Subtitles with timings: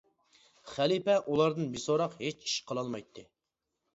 [0.69, 3.29] خەلىپە ئۇلاردىن بىسوراق ھېچ ئىش قىلالمايتتى.